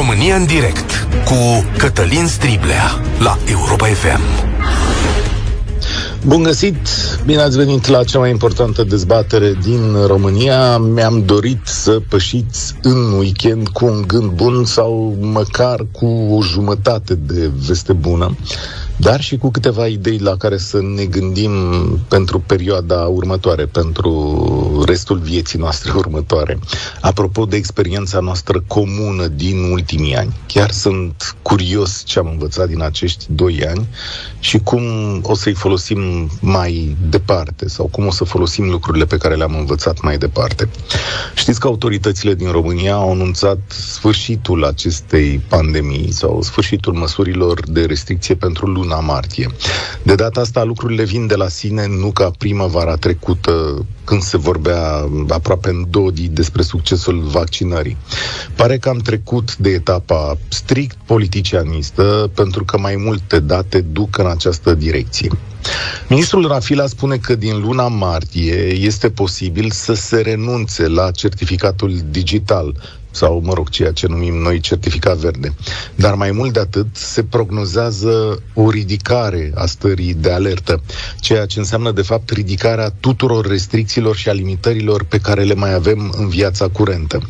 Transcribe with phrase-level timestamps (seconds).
[0.00, 4.20] România în direct cu Cătălin Striblea la Europa FM.
[6.26, 6.76] Bun găsit!
[7.24, 10.78] Bine ați venit la cea mai importantă dezbatere din România.
[10.78, 17.14] Mi-am dorit să pășiți în weekend cu un gând bun sau măcar cu o jumătate
[17.14, 18.36] de veste bună
[19.00, 21.52] dar și cu câteva idei la care să ne gândim
[22.08, 26.58] pentru perioada următoare, pentru restul vieții noastre următoare.
[27.00, 32.82] Apropo de experiența noastră comună din ultimii ani, chiar sunt curios ce am învățat din
[32.82, 33.88] acești doi ani
[34.40, 34.82] și cum
[35.22, 40.00] o să-i folosim mai departe sau cum o să folosim lucrurile pe care le-am învățat
[40.00, 40.68] mai departe.
[41.34, 48.34] Știți că autoritățile din România au anunțat sfârșitul acestei pandemii sau sfârșitul măsurilor de restricție
[48.34, 49.48] pentru luna luna martie.
[50.02, 55.08] De data asta lucrurile vin de la sine, nu ca primăvara trecută, când se vorbea
[55.28, 57.96] aproape în dodi despre succesul vaccinării.
[58.56, 64.26] Pare că am trecut de etapa strict politicianistă, pentru că mai multe date duc în
[64.26, 65.30] această direcție.
[66.08, 72.98] Ministrul Rafila spune că din luna martie este posibil să se renunțe la certificatul digital,
[73.10, 75.54] sau, mă rog, ceea ce numim noi certificat verde.
[75.94, 80.82] Dar mai mult de atât, se prognozează o ridicare a stării de alertă,
[81.20, 85.74] ceea ce înseamnă, de fapt, ridicarea tuturor restricțiilor și a limitărilor pe care le mai
[85.74, 87.20] avem în viața curentă.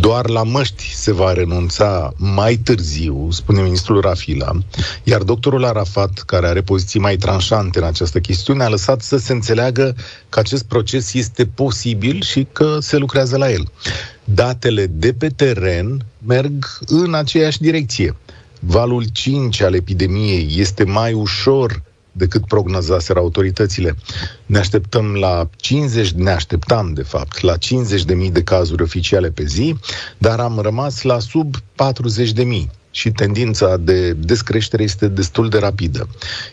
[0.00, 4.52] Doar la măști se va renunța mai târziu, spune ministrul Rafila,
[5.02, 9.32] iar doctorul Arafat, care are poziții mai tranșante în această chestiune, a lăsat să se
[9.32, 9.96] înțeleagă
[10.28, 13.68] că acest proces este posibil și că se lucrează la el
[14.24, 18.16] datele de pe teren merg în aceeași direcție.
[18.60, 21.82] Valul 5 al epidemiei este mai ușor
[22.16, 23.96] decât prognozaseră autoritățile.
[24.46, 29.76] Ne așteptăm la 50, ne așteptam de fapt, la 50.000 de cazuri oficiale pe zi,
[30.18, 31.62] dar am rămas la sub 40.000
[32.90, 36.08] și tendința de descreștere este destul de rapidă.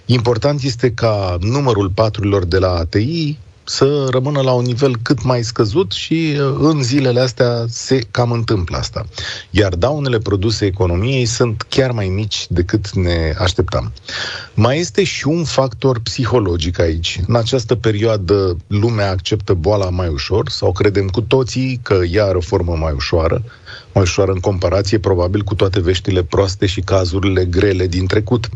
[0.06, 5.44] Important este ca numărul patrurilor de la ATI să rămână la un nivel cât mai
[5.44, 9.06] scăzut și uh, în zilele astea se cam întâmplă asta.
[9.50, 13.92] Iar daunele produse economiei sunt chiar mai mici decât ne așteptam.
[14.54, 17.20] Mai este și un factor psihologic aici.
[17.28, 22.38] În această perioadă lumea acceptă boala mai ușor sau credem cu toții că ea are
[22.38, 23.44] o formă mai ușoară,
[23.94, 28.50] mai ușoară în comparație probabil cu toate veștile proaste și cazurile grele din trecut,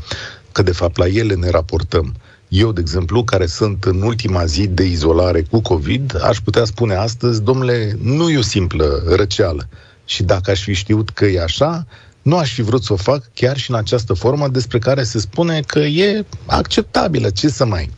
[0.51, 2.16] că de fapt la ele ne raportăm.
[2.47, 6.96] Eu, de exemplu, care sunt în ultima zi de izolare cu COVID, aș putea spune
[6.96, 9.68] astăzi, domnule, nu e o simplă răceală.
[10.06, 11.86] Și dacă aș fi știut că e așa,
[12.22, 15.19] nu aș fi vrut să o fac chiar și în această formă despre care se
[15.19, 17.90] spune că e acceptabilă, ce să mai...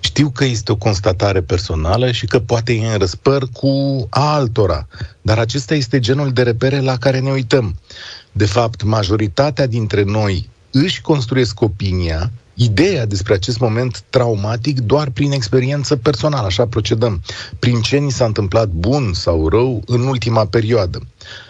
[0.00, 4.86] Știu că este o constatare personală și că poate e în răspăr cu altora,
[5.22, 7.78] dar acesta este genul de repere la care ne uităm.
[8.32, 15.32] De fapt, majoritatea dintre noi își construiesc opinia ideea despre acest moment traumatic doar prin
[15.32, 17.22] experiență personală, așa procedăm,
[17.58, 21.06] prin ce ni s-a întâmplat bun sau rău în ultima perioadă.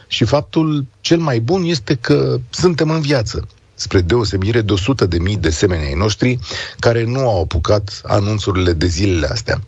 [0.09, 5.19] Și faptul cel mai bun este că suntem în viață, spre deosebire de 100 de
[5.19, 6.39] mii de semeni ai noștri
[6.79, 9.61] care nu au apucat anunțurile de zilele astea.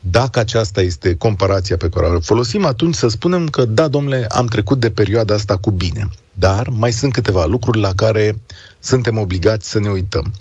[0.00, 4.46] Dacă aceasta este comparația pe care o folosim, atunci să spunem că, da, domnule, am
[4.46, 6.08] trecut de perioada asta cu bine.
[6.32, 8.38] Dar mai sunt câteva lucruri la care
[8.84, 10.32] suntem obligați să ne uităm.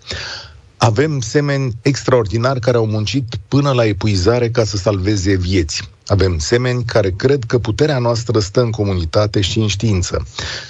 [0.77, 5.89] Avem semeni extraordinari care au muncit până la epuizare ca să salveze vieți.
[6.07, 10.27] Avem semeni care cred că puterea noastră stă în comunitate și în știință.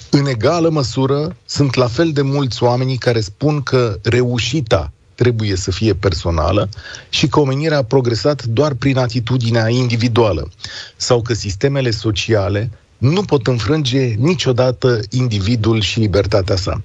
[0.10, 5.72] În egală măsură, sunt la fel de mulți oamenii care spun că reușita trebuie să
[5.72, 6.70] fie personală
[7.10, 10.50] și că omenirea a progresat doar prin atitudinea individuală
[10.96, 12.70] sau că sistemele sociale
[13.04, 16.82] nu pot înfrânge niciodată individul și libertatea sa.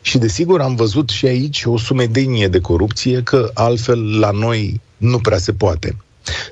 [0.00, 5.18] Și desigur am văzut și aici o sumedenie de corupție că altfel la noi nu
[5.18, 5.96] prea se poate.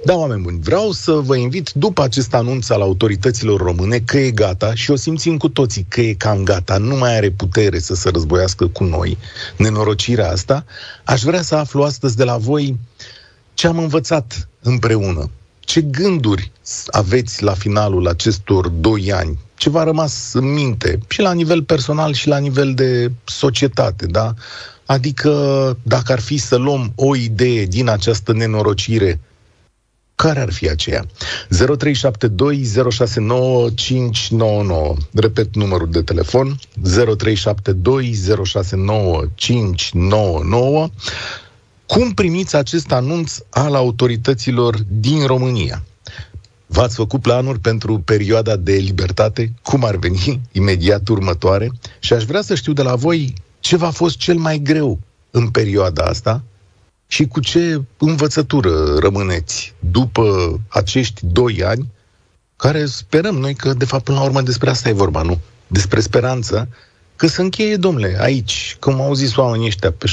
[0.05, 4.31] Da, oameni buni, vreau să vă invit după acest anunț al autorităților române că e
[4.31, 7.95] gata și o simțim cu toții că e cam gata, nu mai are putere să
[7.95, 9.19] se războiască cu noi,
[9.57, 10.65] nenorocirea asta,
[11.05, 12.79] aș vrea să aflu astăzi de la voi
[13.55, 15.31] ce am învățat împreună.
[15.61, 16.53] Ce gânduri
[16.87, 19.39] aveți la finalul acestor doi ani?
[19.57, 20.99] Ce v-a rămas în minte?
[21.09, 24.35] Și la nivel personal și la nivel de societate, da?
[24.87, 25.31] Adică,
[25.83, 29.21] dacă ar fi să luăm o idee din această nenorocire,
[30.15, 31.05] care ar fi aceea?
[31.05, 31.09] 0372069599.
[35.13, 36.59] Repet numărul de telefon
[36.89, 36.93] 0372069599.
[41.91, 45.85] Cum primiți acest anunț al autorităților din România?
[46.67, 49.53] V-ați făcut planuri pentru perioada de libertate?
[49.63, 51.71] Cum ar veni imediat următoare?
[51.99, 54.99] Și aș vrea să știu de la voi ce v-a fost cel mai greu
[55.31, 56.43] în perioada asta
[57.07, 61.87] și cu ce învățătură rămâneți după acești doi ani
[62.57, 65.39] care sperăm noi că, de fapt, până la urmă despre asta e vorba, nu?
[65.67, 66.69] Despre speranță,
[67.21, 70.07] că se încheie, domnule, aici, cum au zis oamenii ăștia, pe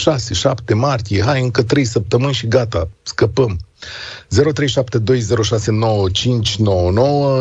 [0.72, 3.60] 6-7 martie, hai încă 3 săptămâni și gata, scăpăm.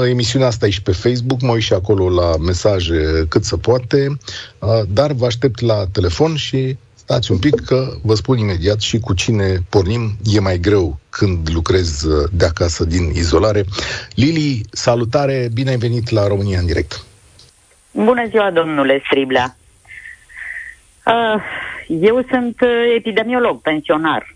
[0.05, 3.57] 0372069599 Emisiunea asta e și pe Facebook, mă uit și acolo la mesaje cât se
[3.57, 4.19] poate,
[4.89, 9.15] dar vă aștept la telefon și stați un pic că vă spun imediat și cu
[9.15, 10.17] cine pornim.
[10.25, 13.65] E mai greu când lucrez de acasă din izolare.
[14.15, 17.05] Lili, salutare, bine ai venit la România în direct.
[17.97, 19.57] Bună ziua, domnule Striblea.
[21.89, 22.57] Eu sunt
[22.97, 24.35] epidemiolog pensionar.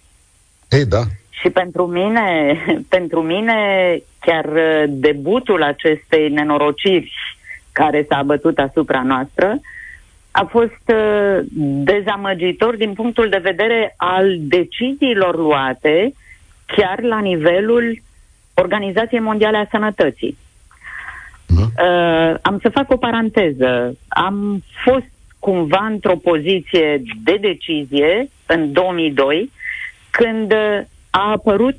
[0.68, 1.00] Ei, da.
[1.30, 2.56] Și pentru mine,
[2.96, 3.56] pentru mine,
[4.20, 4.46] chiar
[4.88, 7.12] debutul acestei nenorociri
[7.72, 9.60] care s-a bătut asupra noastră
[10.30, 11.38] a fost uh,
[11.84, 16.12] dezamăgitor din punctul de vedere al deciziilor luate
[16.66, 18.02] chiar la nivelul
[18.54, 20.36] Organizației Mondiale a Sănătății.
[21.58, 23.96] Uh, am să fac o paranteză.
[24.08, 29.50] Am fost cumva într-o poziție de decizie în 2002
[30.10, 30.52] când
[31.10, 31.78] a apărut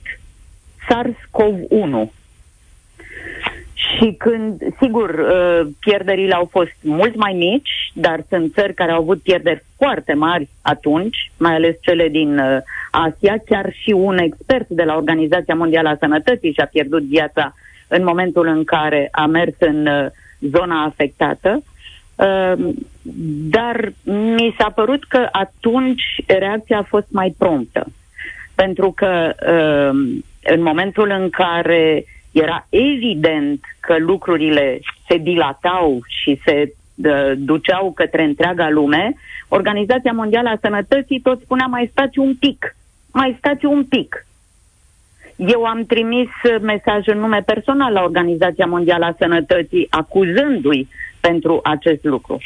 [0.90, 2.10] SARS-CoV-1.
[3.74, 9.02] Și când, sigur, uh, pierderile au fost mult mai mici, dar sunt țări care au
[9.02, 12.58] avut pierderi foarte mari atunci, mai ales cele din uh,
[12.92, 13.36] Asia.
[13.46, 17.56] Chiar și un expert de la Organizația Mondială a Sănătății și-a pierdut viața
[17.92, 20.06] în momentul în care a mers în uh,
[20.40, 21.64] zona afectată.
[23.50, 27.88] Dar mi s-a părut că atunci reacția a fost mai promptă
[28.56, 36.74] pentru că uh, în momentul în care era evident că lucrurile se dilatau și se
[36.96, 39.16] uh, duceau către întreaga lume,
[39.48, 42.76] Organizația Mondială a Sănătății tot spunea mai stați un pic,
[43.12, 44.26] mai stați un pic.
[45.48, 46.30] Eu am trimis
[46.62, 50.88] mesaj în nume personal la Organizația Mondială a Sănătății acuzându-i
[51.20, 52.38] pentru acest lucru.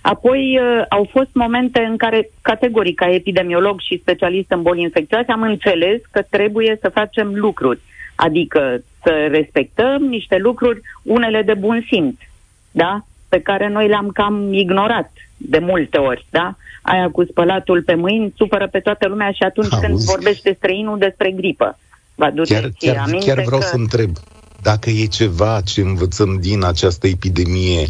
[0.00, 5.32] Apoi uh, au fost momente în care, categoric, ca epidemiolog și specialist în boli infecțioase,
[5.32, 7.80] am înțeles că trebuie să facem lucruri.
[8.14, 12.16] Adică să respectăm niște lucruri, unele de bun simț,
[12.70, 13.04] da?
[13.28, 16.54] Pe care noi le-am cam ignorat de multe ori, da?
[16.82, 19.86] Aia cu spălatul pe mâini supără pe toată lumea și atunci Auzi.
[19.86, 21.78] când vorbește străinul despre gripă.
[22.14, 23.66] Vă chiar, chiar, chiar vreau că...
[23.66, 24.16] să întreb
[24.62, 27.88] dacă e ceva ce învățăm din această epidemie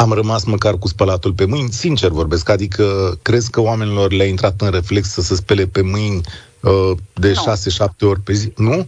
[0.00, 4.60] am rămas măcar cu spălatul pe mâini, sincer vorbesc, adică crezi că oamenilor le-a intrat
[4.60, 6.20] în reflex să se spele pe mâini
[6.60, 8.52] uh, de 6-7 ori pe zi?
[8.56, 8.86] Nu?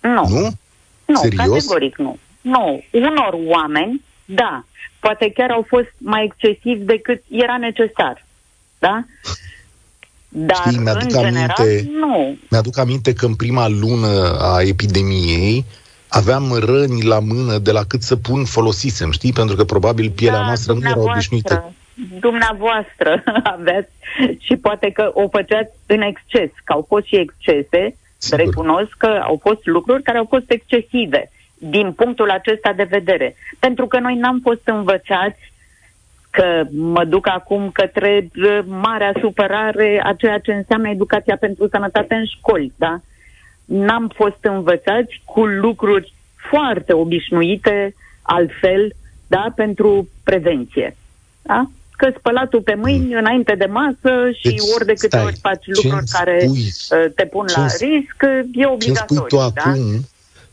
[0.00, 0.28] Nu.
[0.28, 0.50] Nu?
[1.04, 1.46] Nu, Serios?
[1.46, 2.18] categoric nu.
[2.40, 4.64] Nu, unor oameni, da,
[5.00, 8.26] poate chiar au fost mai excesiv decât era necesar.
[8.78, 9.04] Da?
[10.32, 12.36] Dar, Știi, mi-aduc în general, aminte, nu.
[12.50, 15.64] Mi-aduc aminte că în prima lună a epidemiei
[16.08, 19.32] aveam răni la mână de la cât să pun folosisem, știi?
[19.32, 21.72] Pentru că probabil pielea da, noastră nu era obișnuită.
[22.20, 23.22] Dumneavoastră
[23.56, 23.90] aveați
[24.38, 28.38] și poate că o făceați în exces, că au fost și excese, Sigur.
[28.38, 33.36] recunosc că au fost lucruri care au fost excesive din punctul acesta de vedere.
[33.58, 35.49] Pentru că noi n-am fost învățați
[36.30, 38.28] că mă duc acum către
[38.66, 43.00] marea supărare a ceea ce înseamnă educația pentru sănătate în școli, da?
[43.64, 46.14] n-am fost învățați cu lucruri
[46.50, 48.92] foarte obișnuite, altfel,
[49.26, 50.96] da, pentru prevenție.
[51.42, 51.70] Da?
[51.96, 53.18] Că spălatul pe mâini mm.
[53.18, 57.12] înainte de masă și deci, ori de câte stai, ori faci lucruri care spui, uh,
[57.14, 59.26] te pun la risc, e obligatoriu.
[59.26, 59.42] Ce spui tu da?
[59.44, 60.08] acum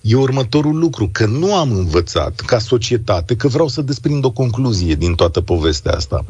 [0.07, 4.95] e următorul lucru, că nu am învățat ca societate, că vreau să desprind o concluzie
[4.95, 6.25] din toată povestea asta.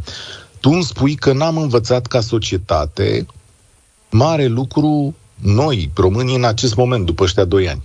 [0.59, 3.25] Tu îmi spui că n-am învățat ca societate
[4.09, 7.81] mare lucru noi, românii, în acest moment, după ăștia doi ani?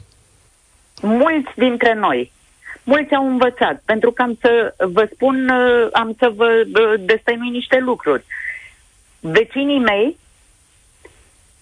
[1.03, 2.33] Mulți dintre noi.
[2.85, 7.51] Mulți au învățat, pentru că am să vă spun, uh, am să vă uh, destăinui
[7.51, 8.25] niște lucruri.
[9.21, 10.17] Vecinii mei,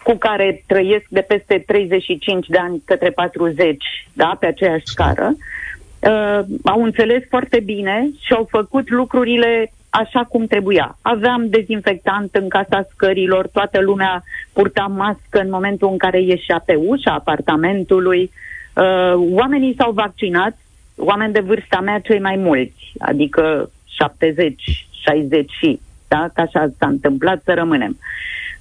[0.02, 6.40] cu care trăiesc de peste 35 de ani către 40, da, pe aceeași scară, uh,
[6.64, 10.98] au înțeles foarte bine și au făcut lucrurile așa cum trebuia.
[11.02, 16.74] Aveam dezinfectant în casa scărilor, toată lumea purta mască în momentul în care ieșea pe
[16.74, 18.30] ușa apartamentului.
[18.76, 20.58] Uh, oamenii s-au vaccinat,
[20.96, 26.28] oameni de vârsta mea cei mai mulți, adică 70, 60 și, da?
[26.34, 27.98] Că așa s-a întâmplat să rămânem.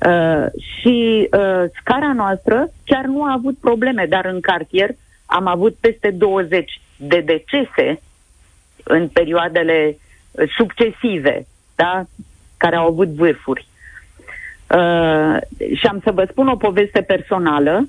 [0.08, 0.46] Uh,
[0.80, 4.90] și uh, scara noastră chiar nu a avut probleme, dar în cartier
[5.26, 8.02] am avut peste 20 de decese
[8.84, 9.98] în perioadele
[10.58, 12.04] succesive, da?
[12.58, 13.68] care au avut vârfuri.
[14.68, 15.38] Uh,
[15.76, 17.88] și am să vă spun o poveste personală.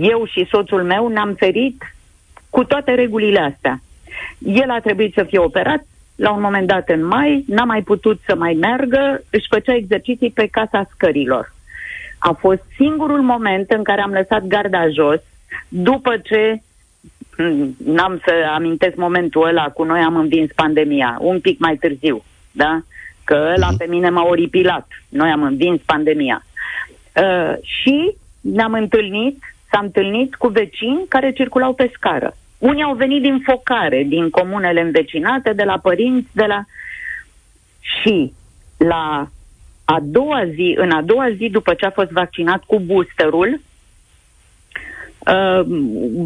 [0.00, 1.94] Eu și soțul meu ne-am ferit
[2.50, 3.80] cu toate regulile astea.
[4.38, 5.84] El a trebuit să fie operat
[6.18, 10.30] la un moment dat în mai, n-a mai putut să mai meargă, își făcea exerciții
[10.30, 11.54] pe casa scărilor.
[12.18, 15.20] A fost singurul moment în care am lăsat garda jos,
[15.68, 16.60] după ce
[17.36, 22.24] hmm, n-am să amintesc momentul ăla, cu noi am învins pandemia, un pic mai târziu,
[22.52, 22.80] da?
[23.24, 23.76] Că ăla mhm.
[23.76, 24.86] pe mine m-a oripilat.
[25.08, 26.44] Noi am învins pandemia.
[27.22, 29.38] Uh, și ne-am întâlnit,
[29.70, 32.36] s-am întâlnit cu vecini care circulau pe scară.
[32.58, 36.64] Unii au venit din focare, din comunele învecinate, de la părinți, de la...
[37.80, 38.32] Și
[38.76, 39.28] la
[39.84, 43.60] a doua zi, în a doua zi după ce a fost vaccinat cu boosterul,
[45.18, 45.64] uh,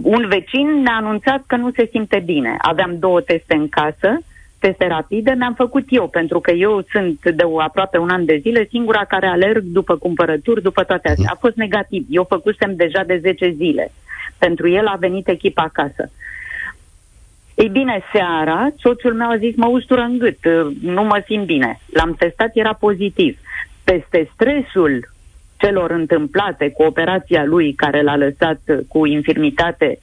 [0.02, 2.56] un vecin ne-a anunțat că nu se simte bine.
[2.58, 4.18] Aveam două teste în casă,
[4.58, 8.66] teste rapide, mi-am făcut eu, pentru că eu sunt de aproape un an de zile
[8.70, 11.30] singura care alerg după cumpărături, după toate astea.
[11.32, 12.06] A fost negativ.
[12.08, 13.92] Eu făcusem deja de 10 zile.
[14.38, 16.10] Pentru el a venit echipa acasă.
[17.54, 20.38] Ei bine, seara, soțul meu a zis, mă ustură în gât,
[20.80, 21.80] nu mă simt bine.
[21.92, 23.38] L-am testat, era pozitiv.
[23.84, 25.08] Peste stresul
[25.56, 29.98] celor întâmplate cu operația lui, care l-a lăsat cu infirmitate,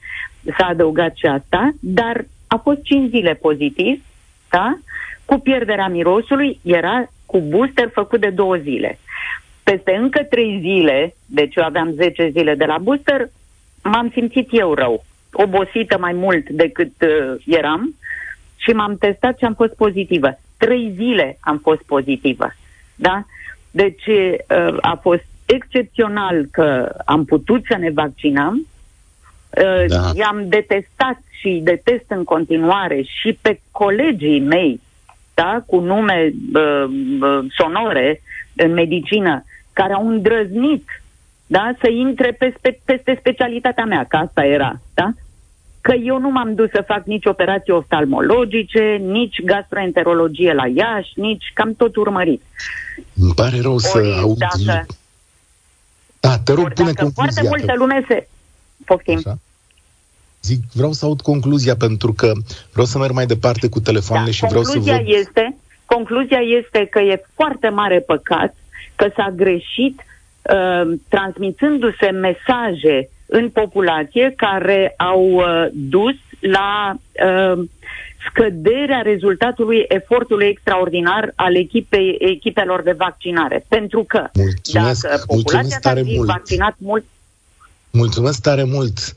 [0.58, 4.02] s-a adăugat și asta, dar a fost 5 zile pozitiv,
[4.50, 4.78] da?
[5.24, 8.98] Cu pierderea mirosului, era cu booster făcut de două zile.
[9.62, 13.28] Peste încă trei zile, deci eu aveam 10 zile de la booster,
[13.82, 17.94] m-am simțit eu rău obosită mai mult decât uh, eram
[18.56, 20.38] și m-am testat și am fost pozitivă.
[20.56, 22.54] Trei zile am fost pozitivă.
[22.94, 23.24] Da?
[23.70, 28.66] Deci uh, a fost excepțional că am putut să ne vaccinăm.
[29.50, 30.10] Uh, da.
[30.14, 34.80] I-am detestat și detest în continuare și pe colegii mei,
[35.34, 36.84] da, cu nume uh,
[37.20, 38.22] uh, sonore
[38.56, 40.99] în medicină, care au îndrăznit
[41.50, 41.72] da?
[41.80, 45.12] să intre peste, peste specialitatea mea, că asta era, da?
[45.80, 51.50] că eu nu m-am dus să fac nici operații oftalmologice, nici gastroenterologie la Iași, nici
[51.54, 52.42] cam tot urmărit.
[53.20, 54.38] Îmi pare rău să Ori, aud...
[54.38, 54.86] Dacă,
[56.20, 57.42] da, te rog, pune concluzia.
[57.42, 58.28] foarte multă lume se...
[58.84, 59.16] Poftim.
[59.16, 59.38] Așa.
[60.42, 62.32] Zic, vreau să aud concluzia pentru că
[62.72, 65.02] vreau să merg mai departe cu telefoanele da, și vreau să văd...
[65.04, 68.54] Este, concluzia este că e foarte mare păcat
[68.94, 70.00] că s-a greșit
[70.42, 77.62] uh, transmițându-se mesaje în populație care au uh, dus la uh,
[78.28, 83.64] scăderea rezultatului efortului extraordinar al echipei, echipelor de vaccinare.
[83.68, 86.28] Pentru că mulțumesc, dacă populația s-ar fi mult.
[86.28, 87.04] vaccinat mult...
[87.90, 89.14] Mulțumesc tare mult!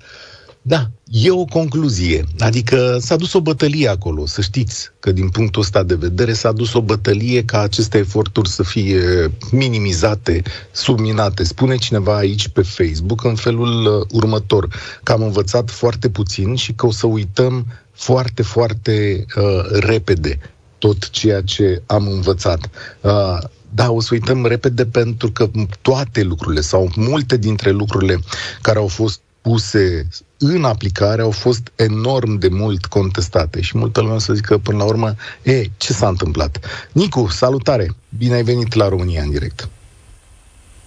[0.66, 2.24] Da, e o concluzie.
[2.40, 6.52] Adică s-a dus o bătălie acolo, să știți că din punctul ăsta de vedere s-a
[6.52, 10.42] dus o bătălie ca aceste eforturi să fie minimizate,
[10.72, 11.44] subminate.
[11.44, 14.68] Spune cineva aici pe Facebook în felul uh, următor,
[15.04, 20.40] că am învățat foarte puțin și că o să uităm foarte, foarte uh, repede
[20.78, 22.70] tot ceea ce am învățat.
[23.02, 23.38] Uh,
[23.70, 25.50] da, o să uităm repede pentru că
[25.82, 28.20] toate lucrurile sau multe dintre lucrurile
[28.62, 30.08] care au fost puse
[30.40, 34.84] în aplicare au fost enorm de mult contestate și multă lume să zică până la
[34.84, 35.10] urmă,
[35.44, 36.54] e, ce s-a întâmplat?
[36.92, 37.88] Nicu, salutare!
[38.18, 39.70] Bine ai venit la România în direct!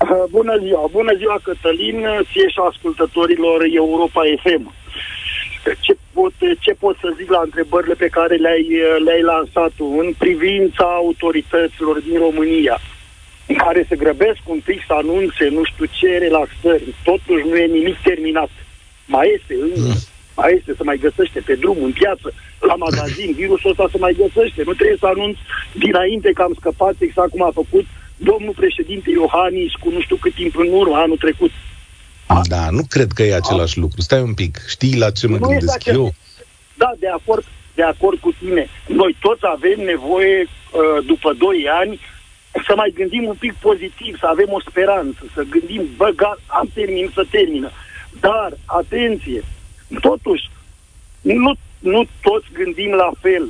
[0.00, 0.88] Uh, bună ziua!
[0.90, 1.98] Bună ziua, Cătălin,
[2.32, 4.74] ție și ascultătorilor Europa FM.
[5.80, 8.66] Ce pot, ce pot să zic la întrebările pe care le-ai,
[9.04, 12.80] le-ai lansat în privința autorităților din România?
[13.54, 17.96] Care se grăbesc un pic să anunțe nu știu ce relaxări, totuși nu e nimic
[18.02, 18.50] terminat.
[19.06, 20.02] Mai este încă, mm.
[20.36, 22.28] mai este să mai găsește pe drum, în piață,
[22.60, 24.62] la magazin, virusul ăsta să mai găsește.
[24.64, 25.36] Nu trebuie să anunț
[25.72, 27.86] dinainte că am scăpat exact cum a făcut
[28.16, 31.50] domnul președinte Iohannis cu nu știu cât timp în urmă, anul trecut.
[32.48, 33.80] Da, nu cred că e același a.
[33.80, 34.00] lucru.
[34.00, 34.58] Stai un pic.
[34.68, 36.14] Știi la ce mă nu gândesc eu?
[36.74, 38.68] Da, de acord, de acord cu tine.
[38.86, 42.00] Noi toți avem nevoie, uh, după 2 ani,
[42.66, 46.12] să mai gândim un pic pozitiv, să avem o speranță, să gândim, bă,
[46.46, 47.70] am terminat, să termină.
[48.20, 49.42] Dar, atenție,
[50.00, 50.50] totuși,
[51.20, 53.48] nu, nu toți gândim la fel.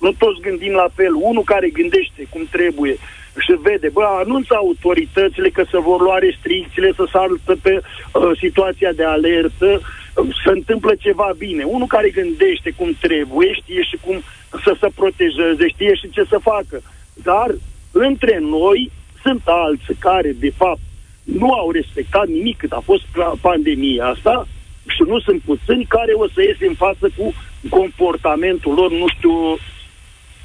[0.00, 1.14] Nu toți gândim la fel.
[1.14, 2.96] Unul care gândește cum trebuie
[3.38, 8.92] și vede, bă, anunță autoritățile că se vor lua restricțiile, să saltă pe uh, situația
[8.92, 11.64] de alertă, uh, să întâmplă ceva bine.
[11.64, 14.22] Unul care gândește cum trebuie, știe și cum
[14.64, 16.82] să se protejeze, știe și ce să facă.
[17.22, 17.54] Dar
[17.94, 18.90] între noi
[19.22, 20.80] sunt alții care, de fapt,
[21.22, 23.04] nu au respectat nimic cât a fost
[23.40, 24.46] pandemia asta
[24.86, 27.34] și nu sunt puțini care o să iese în față cu
[27.68, 29.34] comportamentul lor, nu știu,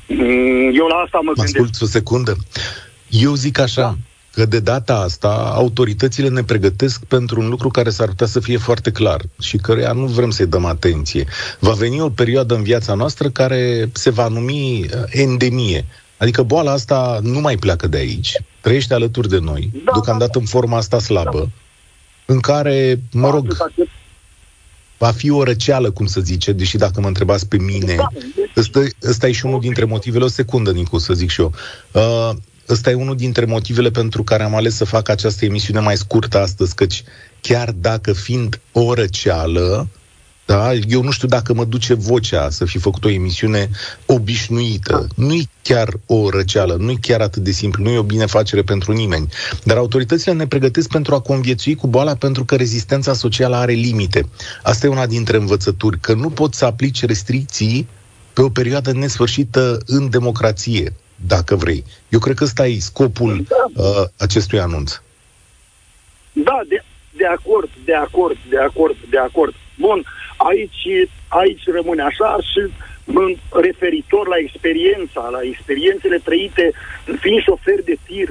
[0.07, 1.55] mm, eu la asta mă gândesc.
[1.55, 2.35] Ascult o secundă.
[3.09, 3.95] Eu zic așa, da.
[4.31, 8.57] că de data asta autoritățile ne pregătesc pentru un lucru care s-ar putea să fie
[8.57, 11.25] foarte clar și căreia nu vrem să-i dăm atenție.
[11.59, 15.85] Va veni o perioadă în viața noastră care se va numi uh, endemie.
[16.19, 20.39] Adică boala asta nu mai pleacă de aici, trăiește alături de noi, da, deocamdată da,
[20.39, 22.33] în forma asta slabă, da.
[22.33, 23.57] în care, mă da, rog,
[24.97, 28.07] va fi o răceală, cum să zice, deși dacă mă întrebați pe mine, da,
[28.55, 31.53] ăsta, ăsta e și unul dintre motivele, o secundă, Nicu, să zic și eu.
[31.91, 32.29] Uh,
[32.69, 36.39] ăsta e unul dintre motivele pentru care am ales să fac această emisiune mai scurtă
[36.39, 37.03] astăzi, căci
[37.41, 39.87] chiar dacă fiind o răceală,
[40.49, 40.73] da?
[40.73, 43.69] Eu nu știu dacă mă duce vocea să fi făcut o emisiune
[44.05, 45.07] obișnuită.
[45.15, 49.27] Nu-i chiar o răceală, nu-i chiar atât de simplu, nu e o binefacere pentru nimeni.
[49.63, 54.29] Dar autoritățile ne pregătesc pentru a conviețui cu boala pentru că rezistența socială are limite.
[54.63, 57.87] Asta e una dintre învățături, că nu poți să aplici restricții
[58.33, 61.83] pe o perioadă nesfârșită în democrație, dacă vrei.
[62.09, 63.83] Eu cred că ăsta e scopul da.
[63.83, 64.91] uh, acestui anunț.
[66.31, 66.83] Da, de,
[67.17, 69.53] de acord, de acord, de acord, de acord.
[69.79, 70.05] Bun,
[70.47, 72.61] aici, aici rămâne așa și
[73.67, 76.71] referitor la experiența, la experiențele trăite,
[77.19, 78.29] fiind șofer de tir,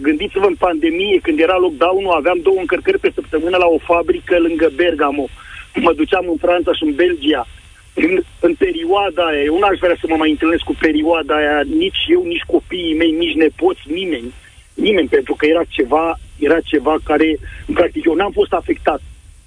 [0.00, 4.68] gândiți-vă în pandemie, când era lockdown-ul, aveam două încărcări pe săptămână la o fabrică lângă
[4.74, 5.26] Bergamo.
[5.74, 7.46] Mă duceam în Franța și în Belgia.
[7.94, 12.02] În, în perioada aia, eu n-aș vrea să mă mai întâlnesc cu perioada aia, nici
[12.08, 14.32] eu, nici copiii mei, nici nepoți, nimeni.
[14.74, 19.00] Nimeni, pentru că era ceva, era ceva care, în practic, eu n-am fost afectat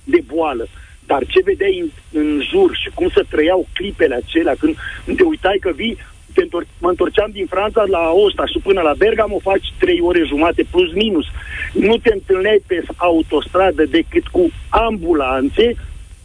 [0.03, 0.67] de boală.
[1.11, 1.89] Dar ce vedeai în,
[2.21, 4.75] în jur și cum să trăiau clipele acelea, când
[5.17, 5.97] te uitai că vii,
[6.33, 10.23] te întor- mă întorceam din Franța la Osta și până la Bergamo faci trei ore
[10.31, 11.25] jumate plus minus.
[11.73, 15.67] Nu te întâlneai pe autostradă decât cu ambulanțe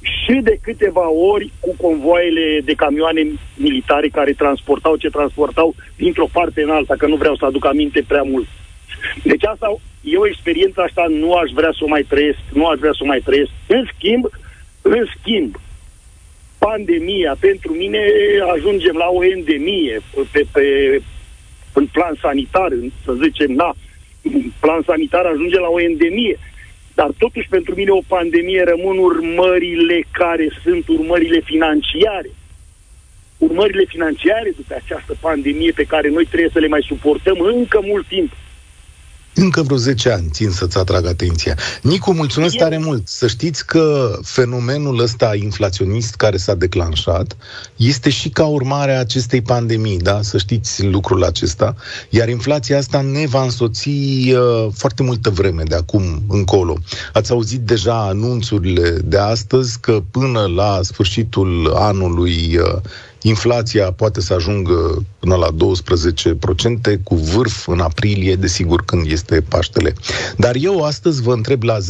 [0.01, 3.23] și de câteva ori cu convoaiele de camioane
[3.57, 8.05] militare care transportau ce transportau dintr-o parte în alta, că nu vreau să aduc aminte
[8.09, 8.47] prea mult.
[9.23, 12.93] Deci asta, eu experiența asta nu aș vrea să o mai trăiesc, nu aș vrea
[12.93, 13.51] să o mai trăiesc.
[13.67, 14.25] În schimb,
[14.85, 15.57] în schimb,
[16.59, 18.01] pandemia, pentru mine
[18.55, 20.01] ajungem la o endemie
[20.33, 20.65] pe, pe,
[21.73, 22.71] în plan sanitar,
[23.05, 23.75] să zicem, na,
[24.23, 26.39] în plan sanitar ajunge la o endemie.
[26.95, 32.31] Dar totuși pentru mine o pandemie rămân urmările care sunt urmările financiare.
[33.39, 38.07] Urmările financiare după această pandemie pe care noi trebuie să le mai suportăm încă mult
[38.07, 38.33] timp
[39.35, 41.59] încă vreo 10 ani, țin să-ți atrag atenția.
[41.83, 43.09] Nicu, mulțumesc tare mult.
[43.09, 47.37] Să știți că fenomenul ăsta inflaționist care s-a declanșat
[47.77, 50.23] este și ca urmare a acestei pandemii, da?
[50.23, 51.75] Să știți lucrul acesta.
[52.11, 56.77] Iar inflația asta ne va însoți uh, foarte multă vreme de acum încolo.
[57.13, 62.81] Ați auzit deja anunțurile de astăzi că până la sfârșitul anului uh,
[63.27, 69.95] Inflația poate să ajungă până la 12%, cu vârf în aprilie, desigur, când este Paștele.
[70.37, 71.87] Dar eu astăzi vă întreb la 0372069599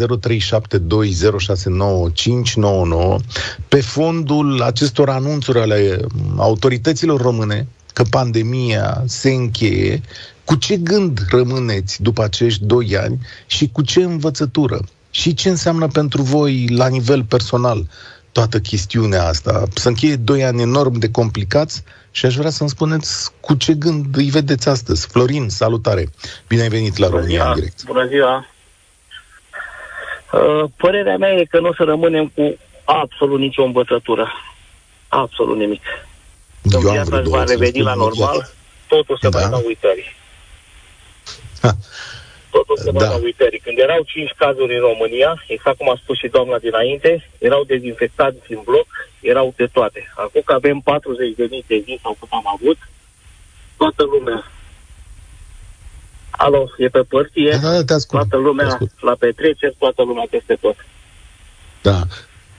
[3.68, 6.00] pe fondul acestor anunțuri ale
[6.36, 10.00] autorităților române că pandemia se încheie,
[10.44, 14.80] cu ce gând rămâneți după acești doi ani și cu ce învățătură?
[15.10, 17.86] Și ce înseamnă pentru voi la nivel personal
[18.34, 19.62] toată chestiunea asta.
[19.74, 24.16] Să încheie doi ani enorm de complicați și aș vrea să-mi spuneți cu ce gând
[24.16, 25.06] îi vedeți astăzi.
[25.06, 26.04] Florin, salutare!
[26.48, 27.48] Bine ai venit la Bună România ziua.
[27.48, 27.84] în direct.
[27.84, 28.46] Bună ziua!
[30.32, 34.32] Uh, părerea mea e că nu o să rămânem cu absolut nicio învățătură.
[35.08, 35.82] Absolut nimic.
[36.70, 38.52] Când viața își va reveni la normal,
[38.86, 39.38] totul se da.
[39.38, 40.16] va da uitării.
[42.56, 43.18] Totul se da.
[43.28, 43.64] uitării.
[43.66, 47.10] Când erau cinci cazuri în România, exact cum a spus și doamna dinainte,
[47.48, 48.88] erau dezinfectați în bloc,
[49.20, 50.00] erau de toate.
[50.24, 52.78] Acum că avem 40 de mii de zi sau cât am avut,
[53.76, 54.38] toată lumea
[56.36, 60.26] Alo, e pe părție, da, da, te ascult, toată lumea te la petreceri, toată lumea
[60.30, 60.76] peste tot.
[61.82, 62.02] Da.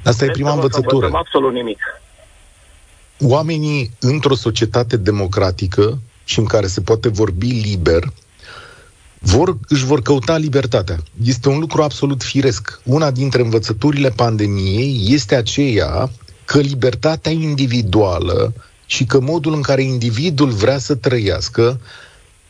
[0.03, 1.09] Asta e prima învățătură.
[1.13, 1.79] absolut nimic.
[3.19, 8.03] Oamenii într-o societate democratică și în care se poate vorbi liber,
[9.19, 10.97] vor, își vor căuta libertatea.
[11.23, 12.79] Este un lucru absolut firesc.
[12.83, 16.11] Una dintre învățăturile pandemiei este aceea
[16.45, 18.53] că libertatea individuală
[18.85, 21.79] și că modul în care individul vrea să trăiască,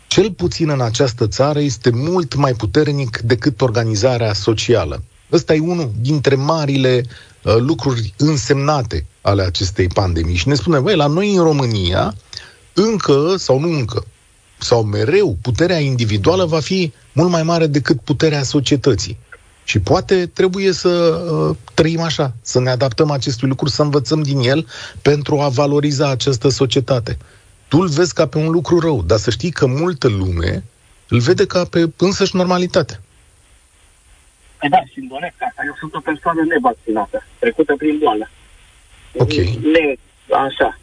[0.07, 5.03] cel puțin în această țară, este mult mai puternic decât organizarea socială.
[5.31, 7.03] Ăsta e unul dintre marile
[7.43, 10.35] uh, lucruri însemnate ale acestei pandemii.
[10.35, 12.15] Și ne spune, băi, la noi în România,
[12.73, 14.05] încă sau nu încă,
[14.65, 19.17] sau mereu puterea individuală va fi mult mai mare decât puterea societății.
[19.63, 24.39] Și poate trebuie să uh, trăim așa, să ne adaptăm acestui lucru, să învățăm din
[24.39, 24.67] el
[25.01, 27.17] pentru a valoriza această societate.
[27.67, 30.63] Tu îl vezi ca pe un lucru rău, dar să știi că multă lume
[31.09, 32.99] îl vede ca pe însăși normalitate.
[34.59, 35.61] Păi da, și îmi asta.
[35.65, 38.29] Eu sunt o persoană nevaccinată, trecută prin boală.
[39.17, 39.33] Ok.
[39.73, 39.85] Ne,
[40.47, 40.79] așa.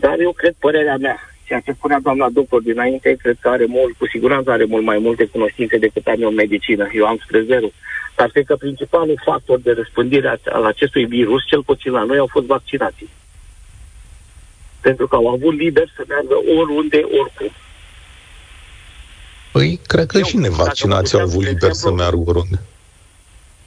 [0.00, 3.96] Dar eu cred, părerea mea, ceea ce spunea doamna doctor dinainte, cred că are mult,
[3.96, 6.88] cu siguranță are mult mai multe cunoștințe decât am eu în medicină.
[6.92, 7.68] Eu am spre zero.
[8.16, 12.26] Dar cred că principalul factor de răspândire al acestui virus, cel puțin la noi, au
[12.30, 13.08] fost vaccinații.
[14.80, 17.50] Pentru că au avut liber să meargă oriunde, oricum.
[19.52, 22.58] Păi, cred că eu, și nevaccinații au avut liber exemplu, să meargă oriunde.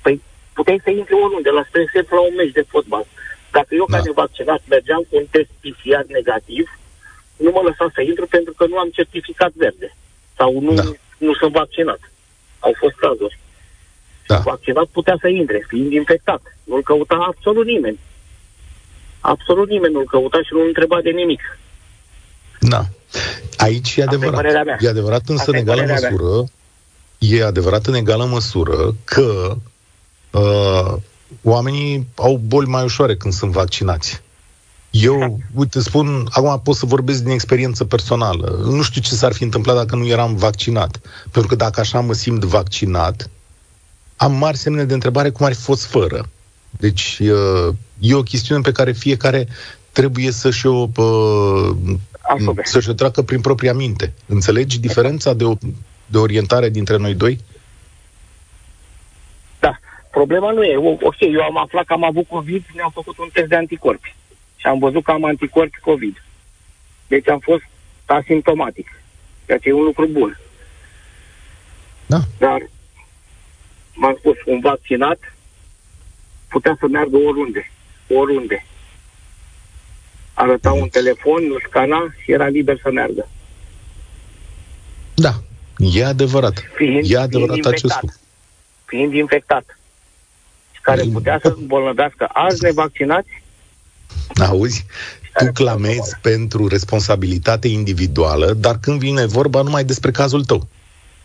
[0.02, 0.22] Păi,
[0.54, 3.06] puteai să intri oriunde, la, spre exemplu, la un meci de fotbal.
[3.52, 3.98] Dacă eu, da.
[3.98, 6.65] ca nevaccinat, mergeam cu un test PCR negativ,
[7.43, 9.95] nu mă lăsa să intru pentru că nu am certificat verde.
[10.38, 10.84] Sau nu, da.
[11.17, 12.01] nu sunt vaccinat.
[12.60, 13.39] Au fost cazuri.
[14.27, 14.38] Da.
[14.38, 16.41] Vaccinat putea să intre, fiind infectat.
[16.63, 17.99] Nu-l căuta absolut nimeni.
[19.19, 21.41] Absolut nimeni nu-l căuta și nu-l întreba de nimic.
[22.60, 22.82] Da.
[23.58, 24.67] Aici e adevărat.
[24.67, 27.38] E, e adevărat însă Asta în egală măsură, mea.
[27.38, 29.56] e adevărat în egală măsură că
[30.32, 30.93] uh,
[31.41, 34.21] oamenii au boli mai ușoare când sunt vaccinați.
[34.91, 38.60] Eu, uite, spun, acum pot să vorbesc din experiență personală.
[38.65, 40.99] Nu știu ce s-ar fi întâmplat dacă nu eram vaccinat.
[41.32, 43.30] Pentru că dacă așa mă simt vaccinat,
[44.15, 46.30] am mari semne de întrebare cum ar fi fost fără.
[46.69, 47.19] Deci
[47.99, 49.47] e o chestiune pe care fiecare
[49.91, 50.88] trebuie să-și o,
[52.63, 54.13] să-și o treacă prin propria minte.
[54.25, 55.54] Înțelegi diferența de, o,
[56.06, 57.39] de orientare dintre noi doi?
[59.60, 59.80] Da.
[60.12, 60.77] Problema nu e.
[60.77, 64.15] Ok, eu am aflat că am avut COVID, mi-am făcut un test de anticorpi
[64.62, 66.24] și am văzut că am anticorpi COVID.
[67.08, 67.63] Deci am fost
[68.06, 68.88] asimptomatic,
[69.45, 70.39] ceea ce e un lucru bun.
[72.06, 72.19] Da.
[72.38, 72.69] Dar
[73.93, 75.34] m-am spus, un vaccinat
[76.47, 77.71] putea să meargă oriunde,
[78.08, 78.65] oriunde.
[80.34, 83.28] Arăta un telefon, nu scana și era liber să meargă.
[85.13, 85.34] Da,
[85.78, 86.63] e adevărat.
[86.76, 88.17] Fiind, e adevărat fiind acest lucru.
[88.86, 89.78] Fiind infectat.
[90.82, 93.41] Care putea să îmbolnăvească alți nevaccinați
[94.47, 94.86] Auzi?
[95.34, 100.67] Tu clamezi pentru responsabilitate individuală, dar când vine vorba numai despre cazul tău.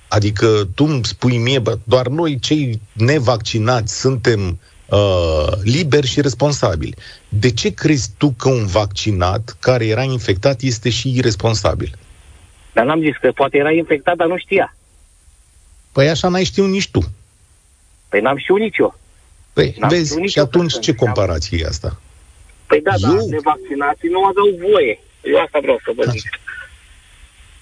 [0.08, 6.94] Adică tu îmi spui mie, bă, doar noi cei nevaccinați suntem uh, liberi și responsabili.
[7.28, 11.98] De ce crezi tu că un vaccinat care era infectat este și irresponsabil?
[12.72, 14.76] Dar n-am zis că poate era infectat, dar nu știa.
[15.92, 17.00] Păi așa n-ai știut nici tu.
[18.08, 18.98] Păi n-am știut nici eu.
[19.52, 22.00] Păi, n-am vezi, și atunci ce comparație e asta?
[22.66, 24.98] Păi da, da, nevaccinații nu aveau voie.
[25.22, 26.28] Eu asta vreau să vă zic.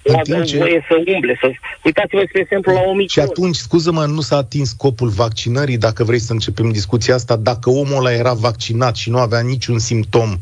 [0.03, 0.57] Nu aveau ce...
[0.57, 1.51] voie să umble, să...
[1.85, 3.07] Uitați-vă, spre exemplu, la omicron.
[3.07, 7.71] Și atunci, scuză-mă, nu s-a atins scopul vaccinării, dacă vrei să începem discuția asta, dacă
[7.71, 10.39] omul ăla era vaccinat și nu avea niciun simptom,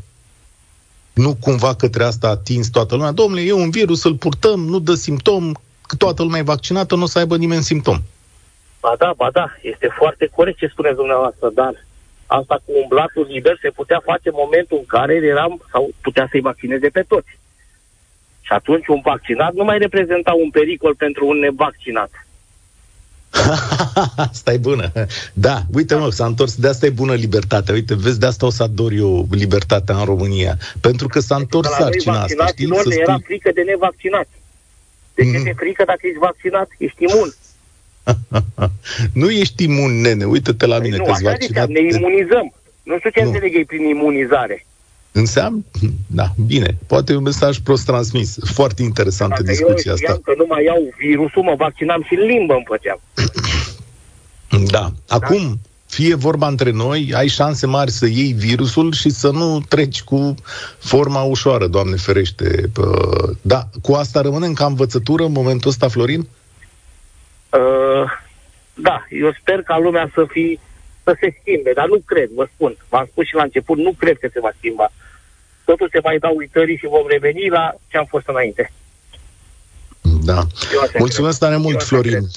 [1.13, 3.11] nu cumva către asta a atins toată lumea?
[3.11, 5.53] Domnule, e un virus, îl purtăm, nu dă simptom,
[5.87, 7.99] că toată lumea e vaccinată, nu o să aibă nimeni simptom.
[8.81, 11.85] Ba da, ba da, este foarte corect ce spuneți dumneavoastră, dar
[12.39, 16.47] Asta cu umblatul liber se putea face în momentul în care eram, sau putea să-i
[16.51, 17.33] vaccineze pe toți.
[18.47, 22.11] Și atunci un vaccinat nu mai reprezenta un pericol pentru un nevaccinat.
[24.31, 24.93] asta e bună.
[25.33, 27.75] Da, uite mă, s-a întors, de asta e bună libertatea.
[27.75, 30.59] Uite, vezi, de asta o să ador eu libertatea în România.
[30.81, 32.67] Pentru că s-a întors sarcina asta, știi?
[32.75, 32.97] Să spui...
[33.01, 34.29] era frică de nevaccinat.
[35.15, 35.45] De ce mm.
[35.45, 36.69] te frică dacă ești vaccinat?
[36.79, 37.35] Ești imun.
[39.21, 40.25] nu ești imun, nene.
[40.25, 41.69] Uită-te la păi mine, că-ți vaccinat.
[41.69, 42.53] ne imunizăm.
[42.83, 43.27] Nu știu ce nu.
[43.27, 44.67] înțeleg ei prin imunizare.
[45.13, 45.65] Înseamnă?
[46.07, 46.77] Da, bine.
[46.87, 48.37] Poate un mesaj prost transmis.
[48.45, 50.21] Foarte interesantă Dacă discuția eu asta.
[50.25, 53.01] că nu mai iau virusul, mă vaccinam și în limbă îmi făceam.
[54.71, 54.93] Da.
[55.09, 55.53] Acum, da?
[55.87, 60.35] fie vorba între noi, ai șanse mari să iei virusul și să nu treci cu
[60.79, 62.71] forma ușoară, Doamne ferește.
[63.43, 66.21] Da, cu asta rămânem ca învățătură în momentul ăsta, Florin?
[66.21, 66.27] Uh,
[67.59, 68.05] Uh,
[68.75, 70.59] da, eu sper ca lumea să fi
[71.05, 72.77] să se schimbe, dar nu cred, vă spun.
[72.89, 74.93] V-am spus și la început, nu cred că se va schimba.
[75.65, 78.73] Totul se mai dau uitării și vom reveni la ce am fost înainte.
[80.25, 80.47] Da.
[80.99, 82.11] Mulțumesc tare mult, Florin.
[82.13, 82.31] Cred.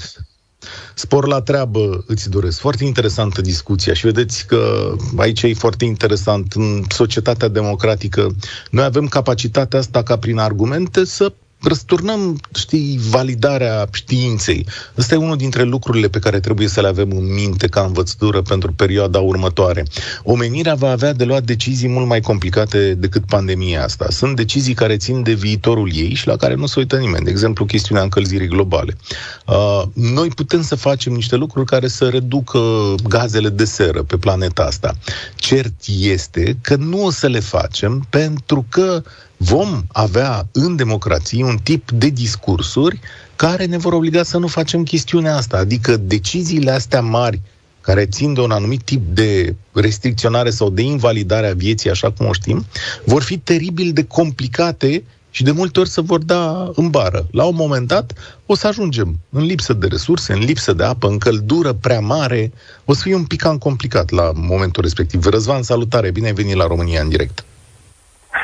[0.94, 2.60] Spor la treabă îți doresc.
[2.60, 6.54] Foarte interesantă discuția și vedeți că aici e foarte interesant.
[6.54, 8.36] În societatea democratică
[8.70, 11.34] noi avem capacitatea asta ca prin argumente să
[11.66, 14.66] răsturnăm, știi, validarea științei.
[14.98, 18.42] Ăsta e unul dintre lucrurile pe care trebuie să le avem în minte ca învățătură
[18.42, 19.84] pentru perioada următoare.
[20.24, 24.06] Omenirea va avea de luat decizii mult mai complicate decât pandemia asta.
[24.10, 27.26] Sunt decizii care țin de viitorul ei și la care nu se uită nimeni.
[27.26, 28.98] De exemplu, chestiunea încălzirii globale.
[29.46, 32.60] Uh, noi putem să facem niște lucruri care să reducă
[33.08, 34.94] gazele de seră pe planeta asta.
[35.36, 39.04] Cert este că nu o să le facem pentru că
[39.38, 43.00] vom avea în democrație un tip de discursuri
[43.36, 45.58] care ne vor obliga să nu facem chestiunea asta.
[45.58, 47.42] Adică deciziile astea mari
[47.82, 52.26] care țin de un anumit tip de restricționare sau de invalidare a vieții, așa cum
[52.26, 52.66] o știm,
[53.04, 57.28] vor fi teribil de complicate și de multe ori se vor da în bară.
[57.32, 58.14] La un moment dat
[58.46, 62.52] o să ajungem în lipsă de resurse, în lipsă de apă, în căldură prea mare.
[62.86, 65.26] O să fie un pic cam complicat la momentul respectiv.
[65.26, 66.12] Răzvan, salutare!
[66.12, 67.46] Bine ai venit la România în direct!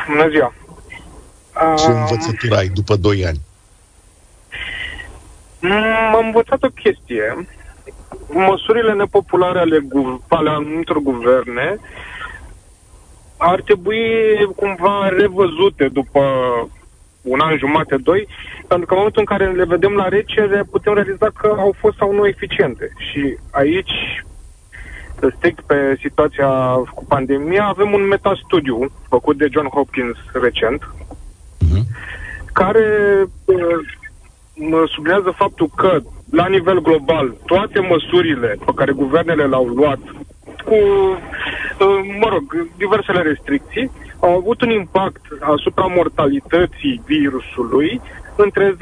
[0.08, 0.54] Bună ziua!
[1.78, 3.40] Ce învățătură ai după 2 ani?
[6.14, 7.48] Am învățat o chestie.
[8.28, 11.80] Măsurile nepopulare ale, gu- ale anumitor guverne
[13.38, 14.04] ar trebui
[14.56, 16.22] cumva revăzute după
[17.22, 18.28] un an jumate, doi,
[18.68, 21.98] pentru că în momentul în care le vedem la rece, putem realiza că au fost
[21.98, 22.92] sau nu eficiente.
[22.98, 24.24] Și aici,
[25.36, 26.50] strict pe situația
[26.94, 30.82] cu pandemia, avem un metastudiu făcut de John Hopkins recent,
[32.54, 32.86] care
[33.46, 33.80] uh,
[34.94, 40.00] sublinează faptul că, la nivel global, toate măsurile pe care guvernele le-au luat
[40.66, 48.02] cu, uh, mă rog, diversele restricții, au avut un impact asupra mortalității virusului
[48.36, 48.78] între 0,2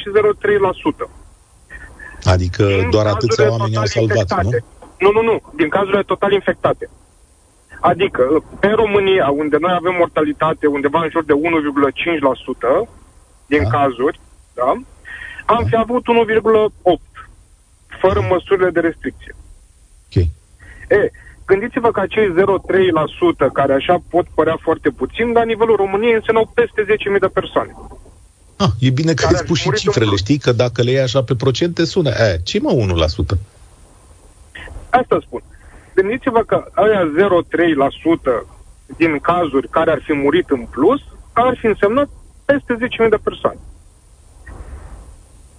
[0.00, 1.10] și 0,3%.
[2.24, 4.64] Adică din doar atâția oameni au salvat, infectate.
[4.98, 5.10] nu?
[5.12, 5.42] Nu, nu, nu.
[5.56, 6.90] Din cazurile total infectate.
[7.90, 8.22] Adică,
[8.60, 12.88] pe România, unde noi avem mortalitate undeva în jur de 1,5%,
[13.46, 13.68] din da.
[13.68, 14.20] cazuri,
[14.54, 14.70] da,
[15.46, 15.68] am da.
[15.68, 17.02] fi avut 1,8
[18.00, 18.26] fără da.
[18.26, 19.34] măsurile de restricție.
[20.06, 20.16] Ok.
[20.88, 21.10] E,
[21.46, 22.34] gândiți-vă că acei
[23.48, 26.82] 0,3% care așa pot părea foarte puțin, la nivelul României însemnau peste
[27.14, 27.74] 10.000 de persoane.
[28.56, 30.38] Ah, e bine că ai spus și cifrele, știi?
[30.38, 32.10] Că dacă le iei așa pe procente, sună.
[32.10, 32.70] E, ce mă
[33.36, 33.38] 1%?
[34.90, 35.42] Asta spun.
[35.94, 37.12] Gândiți-vă că aia
[38.42, 38.46] 0,3%
[38.96, 41.00] din cazuri care ar fi murit în plus,
[41.32, 42.08] ar fi însemnat
[42.44, 43.58] peste 10.000 de persoane.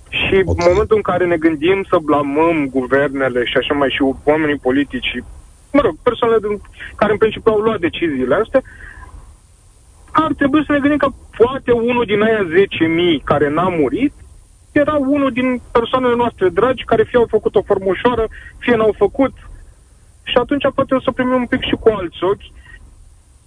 [0.09, 0.55] Și okay.
[0.57, 5.23] în momentul în care ne gândim să blamăm guvernele și așa mai și oamenii politici,
[5.71, 6.61] mă rog, persoanele din,
[6.95, 8.61] care în principiu au luat deciziile astea,
[10.11, 12.43] ar trebui să ne gândim că poate unul din aia
[13.19, 14.13] 10.000 care n-a murit
[14.71, 18.93] era unul din persoanele noastre dragi care fie au făcut o formă ușoară, fie n-au
[18.97, 19.33] făcut.
[20.29, 22.51] Și atunci poate o să primim un pic și cu alți ochi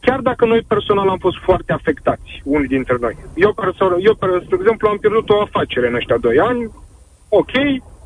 [0.00, 3.16] chiar dacă noi personal am fost foarte afectați, unii dintre noi.
[3.34, 4.14] Eu, perso- eu
[4.48, 6.70] de exemplu, am pierdut o afacere în ăștia doi ani,
[7.28, 7.52] ok,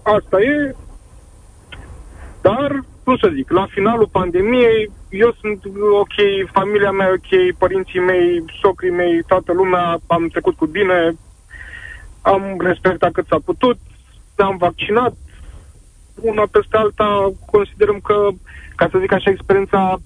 [0.03, 0.75] asta e,
[2.41, 5.65] dar, cum să zic, la finalul pandemiei, eu sunt
[6.01, 6.17] ok,
[6.53, 11.13] familia mea e ok, părinții mei, socrii mei, toată lumea, am trecut cu bine,
[12.23, 13.79] am respectat cât s-a putut,
[14.37, 15.15] am vaccinat,
[16.21, 18.29] una peste alta, considerăm că,
[18.77, 20.01] ca să zic așa, experiența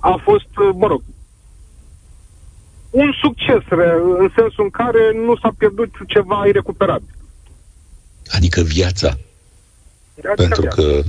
[0.00, 1.02] a fost, mă rog,
[2.90, 3.62] un succes,
[4.18, 7.14] în sensul în care nu s-a pierdut ceva irecuperabil.
[8.28, 9.08] Adică viața.
[10.14, 10.82] Adică Pentru viața.
[10.82, 11.02] că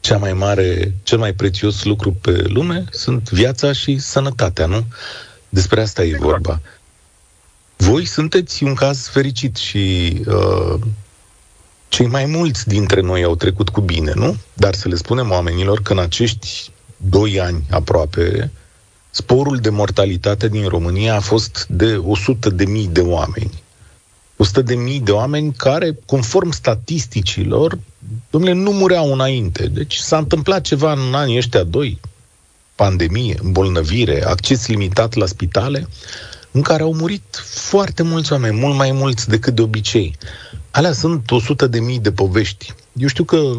[0.00, 4.84] cea mai mare, cel mai prețios lucru pe lume sunt viața și sănătatea, nu?
[5.48, 6.22] Despre asta exact.
[6.22, 6.60] e vorba.
[7.76, 10.80] Voi sunteți un caz fericit și uh,
[11.90, 14.36] cei mai mulți dintre noi au trecut cu bine, nu?
[14.54, 18.50] Dar să le spunem oamenilor că în acești doi ani aproape,
[19.10, 23.62] sporul de mortalitate din România a fost de 100 de mii de oameni.
[24.36, 27.78] 100 de mii de oameni care, conform statisticilor,
[28.30, 29.66] domnule, nu mureau înainte.
[29.66, 32.00] Deci s-a întâmplat ceva în anii ăștia doi,
[32.74, 35.88] pandemie, îmbolnăvire, acces limitat la spitale,
[36.50, 40.16] în care au murit foarte mulți oameni, mult mai mulți decât de obicei.
[40.70, 42.74] Alea sunt 100 de mii de povești.
[42.92, 43.52] Eu știu că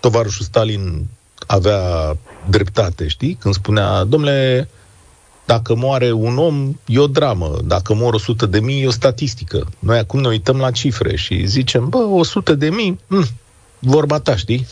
[0.00, 1.06] tovarășul Stalin
[1.46, 2.16] avea
[2.50, 3.34] dreptate, știi?
[3.40, 4.68] Când spunea, domnule,
[5.44, 7.58] dacă moare un om, e o dramă.
[7.64, 9.66] Dacă mor 100 de mii, e o statistică.
[9.78, 13.28] Noi acum ne uităm la cifre și zicem, bă, 100 de mii, hm,
[13.78, 14.66] vorba ta, știi?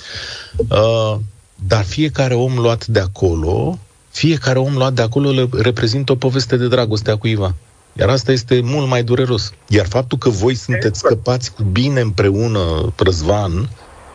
[0.57, 1.17] Uh,
[1.55, 3.79] dar fiecare om luat de acolo,
[4.11, 7.55] fiecare om luat de acolo reprezintă o poveste de dragoste a cuiva.
[7.99, 9.53] Iar asta este mult mai dureros.
[9.69, 13.69] Iar faptul că voi sunteți scăpați cu bine împreună, Răzvan,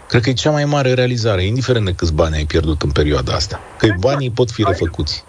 [0.08, 3.34] cred că e cea mai mare realizare, indiferent de câți bani ai pierdut în perioada
[3.34, 3.60] asta.
[3.78, 4.02] Că exact.
[4.02, 5.24] banii pot fi refăcuți.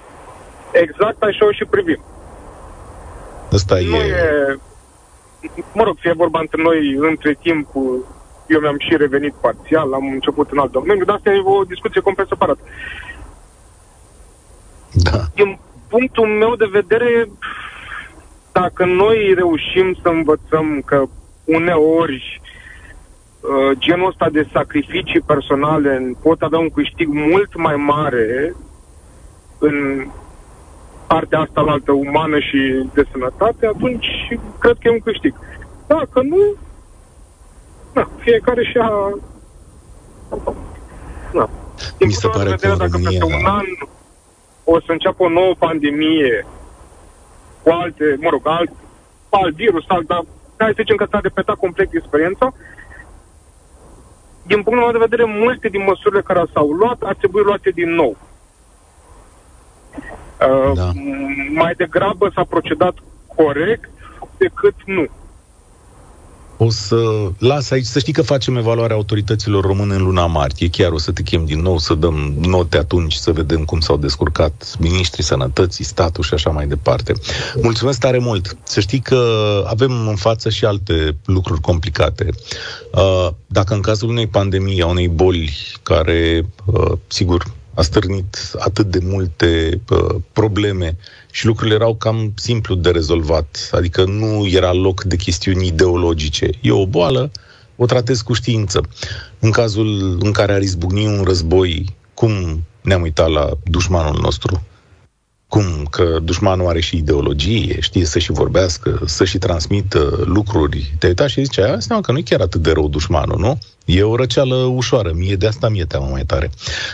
[0.73, 2.01] Exact așa o și privim.
[3.53, 4.59] Asta nu e...
[5.41, 5.59] e...
[5.73, 7.69] mă rog, fie vorba între noi, între timp,
[8.47, 12.01] eu mi-am și revenit parțial, am început în alt domeniu, dar asta e o discuție
[12.01, 12.61] complet separată.
[14.93, 15.25] Da.
[15.35, 15.59] Din
[15.89, 17.29] punctul meu de vedere,
[18.53, 21.03] dacă noi reușim să învățăm că
[21.45, 22.41] uneori
[23.41, 28.55] uh, genul ăsta de sacrificii personale pot avea un câștig mult mai mare
[29.59, 30.07] în
[31.07, 34.07] partea asta la altă umană și de sănătate, atunci
[34.59, 35.35] cred că e un câștig.
[35.87, 36.55] Dacă nu,
[37.93, 38.91] da, fiecare și-a...
[41.33, 41.49] Da.
[42.01, 43.09] Mi se pare că dacă România...
[43.09, 43.65] peste un an
[44.65, 46.47] o să înceapă o nouă pandemie
[47.63, 48.71] cu alte, mă rog, alt,
[49.31, 50.25] alt virus, alt, dar
[50.57, 52.53] hai să zicem că s-a repetat complet experiența,
[54.47, 57.91] din punctul meu de vedere, multe din măsurile care s-au luat ar trebui luate din
[57.91, 58.17] nou.
[60.49, 60.91] Uh, da.
[61.53, 62.95] Mai degrabă s-a procedat
[63.37, 63.91] corect
[64.39, 65.07] decât nu.
[66.63, 70.69] O să las aici, să știi că facem evaluarea autorităților române în luna martie.
[70.69, 73.97] Chiar o să te chem din nou să dăm note atunci, să vedem cum s-au
[73.97, 77.13] descurcat ministrii sănătății, statul și așa mai departe.
[77.63, 78.57] Mulțumesc tare mult!
[78.63, 79.25] Să știi că
[79.67, 82.29] avem în față și alte lucruri complicate.
[82.93, 87.45] Uh, dacă în cazul unei pandemii, a unei boli care, uh, sigur,
[87.75, 90.97] a stârnit atât de multe uh, probleme
[91.31, 96.51] și lucrurile erau cam simplu de rezolvat, adică nu era loc de chestiuni ideologice.
[96.61, 97.31] E o boală,
[97.77, 98.81] o tratez cu știință.
[99.39, 104.63] În cazul în care ar izbucni un război, cum ne-am uitat la dușmanul nostru?
[105.51, 110.93] Cum că dușmanul are și ideologie, știe să și vorbească, să și transmită lucruri.
[110.99, 113.59] Te uita și zice, asta că nu e chiar atât de rău dușmanul, nu?
[113.85, 116.51] E o răceală ușoară, mie de asta mie teamă mai tare.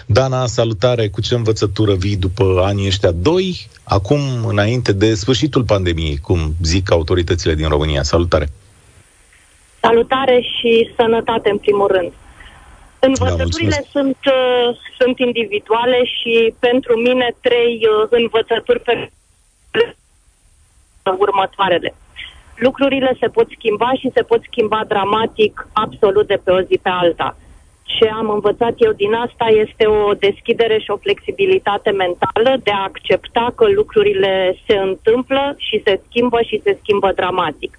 [0.07, 6.19] Dana, salutare, cu ce învățătură vii după anii ăștia doi, acum înainte de sfârșitul pandemiei,
[6.19, 8.03] cum zic autoritățile din România.
[8.03, 8.49] Salutare!
[9.81, 12.13] Salutare și sănătate în primul rând.
[12.99, 19.11] Învățăturile da, sunt, uh, sunt individuale și pentru mine trei uh, învățături pe
[21.19, 21.95] următoarele.
[22.57, 26.89] Lucrurile se pot schimba și se pot schimba dramatic absolut de pe o zi pe
[26.89, 27.37] alta.
[27.83, 32.83] Ce am învățat eu din asta este o deschidere și o flexibilitate mentală de a
[32.83, 37.79] accepta că lucrurile se întâmplă și se schimbă și se schimbă dramatic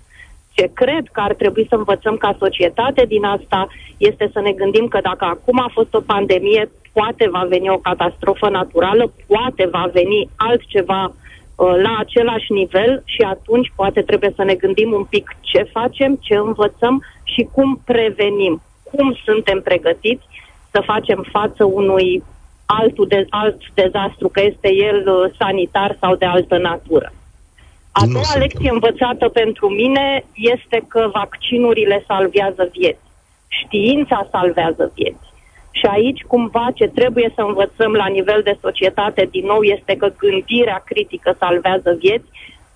[0.58, 3.68] ce cred că ar trebui să învățăm ca societate din asta
[3.98, 7.78] este să ne gândim că dacă acum a fost o pandemie, poate va veni o
[7.78, 14.44] catastrofă naturală, poate va veni altceva uh, la același nivel și atunci poate trebuie să
[14.44, 20.26] ne gândim un pic ce facem, ce învățăm și cum prevenim, cum suntem pregătiți
[20.72, 22.24] să facem față unui
[22.66, 27.12] altul de, alt dezastru, că este el uh, sanitar sau de altă natură.
[28.02, 28.42] A doua suntem.
[28.42, 33.06] lecție învățată pentru mine este că vaccinurile salvează vieți.
[33.48, 35.26] Știința salvează vieți.
[35.72, 40.14] Și aici, cumva, ce trebuie să învățăm la nivel de societate, din nou, este că
[40.18, 42.30] gândirea critică salvează vieți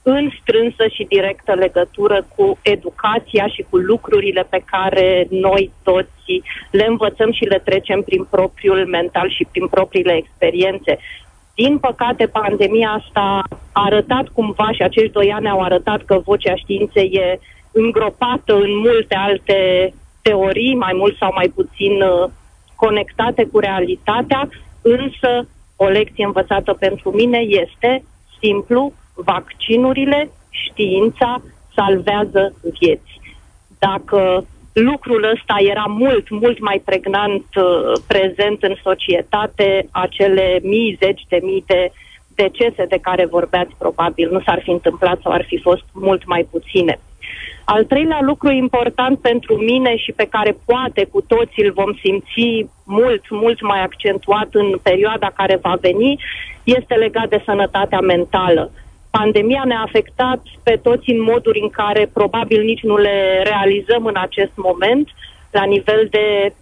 [0.03, 6.85] în strânsă și directă legătură cu educația și cu lucrurile pe care noi toți le
[6.87, 10.97] învățăm și le trecem prin propriul mental și prin propriile experiențe.
[11.55, 16.55] Din păcate, pandemia asta a arătat cumva și acești doi ani au arătat că vocea
[16.55, 17.39] științei e
[17.71, 22.29] îngropată în multe alte teorii, mai mult sau mai puțin uh,
[22.75, 24.49] conectate cu realitatea,
[24.81, 28.03] însă o lecție învățată pentru mine este
[28.39, 31.41] simplu, vaccinurile, știința
[31.75, 33.19] salvează vieți.
[33.79, 37.63] Dacă lucrul ăsta era mult, mult mai pregnant uh,
[38.07, 41.91] prezent în societate, acele mii, zeci de mii de
[42.35, 46.47] decese de care vorbeați probabil nu s-ar fi întâmplat sau ar fi fost mult mai
[46.51, 46.99] puține.
[47.63, 52.65] Al treilea lucru important pentru mine și pe care poate cu toții îl vom simți
[52.83, 56.19] mult, mult mai accentuat în perioada care va veni,
[56.63, 58.71] este legat de sănătatea mentală
[59.11, 64.17] pandemia ne-a afectat pe toți în moduri în care probabil nici nu le realizăm în
[64.17, 65.09] acest moment,
[65.51, 66.53] la nivel de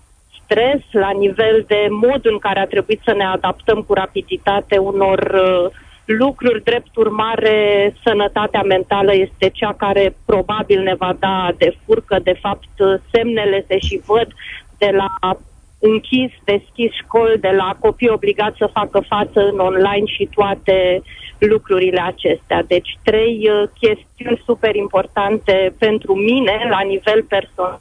[0.43, 5.19] stres, la nivel de mod în care a trebuit să ne adaptăm cu rapiditate unor
[5.33, 5.71] uh,
[6.05, 6.63] lucruri.
[6.63, 12.19] Drept urmare, sănătatea mentală este cea care probabil ne va da de furcă.
[12.23, 12.69] De fapt,
[13.11, 14.27] semnele se și văd
[14.77, 15.37] de la
[15.79, 21.01] închis, deschis școli, de la copii obligați să facă față în online și toate
[21.37, 22.63] lucrurile acestea.
[22.63, 27.79] Deci trei uh, chestiuni super importante pentru mine la nivel personal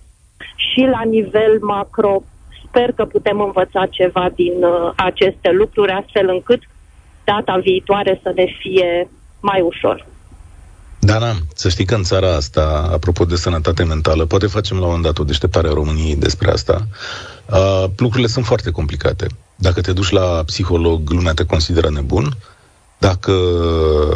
[0.56, 2.22] și la nivel macro.
[2.66, 6.62] Sper că putem învăța ceva din uh, aceste lucruri astfel încât
[7.24, 9.08] data viitoare să ne fie
[9.40, 10.06] mai ușor.
[11.00, 14.82] Da, da, să știi că în țara asta, apropo de sănătate mentală, poate facem la
[14.82, 16.86] un moment dat o deșteptare a României despre asta,
[17.50, 19.26] uh, lucrurile sunt foarte complicate.
[19.56, 22.36] Dacă te duci la psiholog, lumea te consideră nebun,
[22.98, 23.32] dacă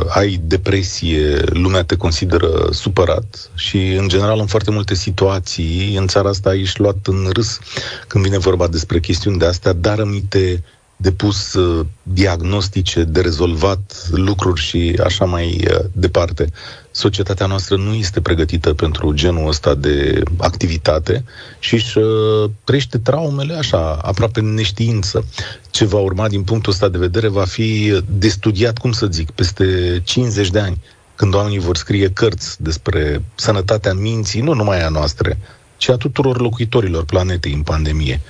[0.09, 3.51] ai depresie, lumea te consideră supărat.
[3.55, 7.59] Și, în general, în foarte multe situații, în țara asta ești luat în râs
[8.07, 10.64] când vine vorba despre chestiuni de astea, dar amite
[11.03, 16.47] de pus uh, diagnostice, de rezolvat lucruri și așa mai uh, departe.
[16.91, 21.25] Societatea noastră nu este pregătită pentru genul ăsta de activitate
[21.59, 25.25] și își uh, trăiește traumele așa, aproape în neștiință.
[25.71, 29.31] Ce va urma din punctul ăsta de vedere va fi de studiat, cum să zic,
[29.31, 30.83] peste 50 de ani,
[31.15, 35.39] când oamenii vor scrie cărți despre sănătatea minții, nu numai a noastre,
[35.77, 38.21] ci a tuturor locuitorilor planetei în pandemie.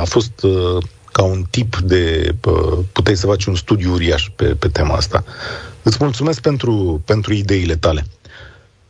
[0.00, 0.32] A fost
[1.12, 2.34] ca un tip de...
[2.92, 5.24] puteai să faci un studiu uriaș pe, pe tema asta.
[5.82, 8.04] Îți mulțumesc pentru, pentru ideile tale.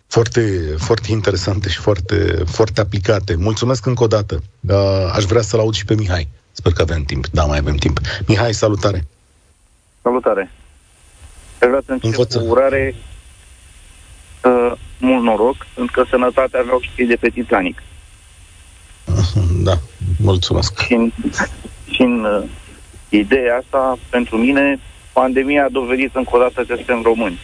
[0.07, 3.35] Foarte, foarte interesante și foarte, foarte aplicate.
[3.35, 4.43] Mulțumesc încă o dată.
[5.12, 6.29] Aș vrea să-l aud și pe Mihai.
[6.53, 7.27] Sper că avem timp.
[7.27, 8.01] Da, mai avem timp.
[8.27, 9.07] Mihai, salutare!
[10.03, 10.51] Salutare!
[11.61, 12.95] Aș vrea să încep cu urare
[14.45, 17.83] uh, mult noroc, pentru că sănătatea avea și de pe Titanic.
[19.62, 19.79] Da,
[20.18, 20.79] mulțumesc.
[20.79, 21.12] Și
[21.91, 22.43] și în uh,
[23.09, 24.80] ideea asta, pentru mine,
[25.12, 27.38] pandemia a dovedit încă o dată că suntem români.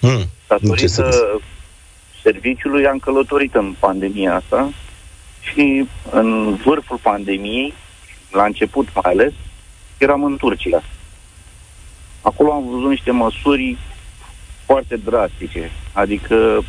[0.00, 1.10] Mm, Datorită
[2.22, 4.70] serviciului am călătorit în pandemia asta
[5.40, 7.74] și în vârful pandemiei,
[8.30, 9.32] la început mai ales,
[9.98, 10.82] eram în Turcia.
[12.20, 13.76] Acolo am văzut niște măsuri
[14.64, 15.70] foarte drastice.
[15.92, 16.64] Adică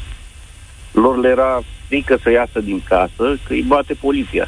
[0.91, 4.47] lor le era frică să iasă din casă, că îi bate poliția.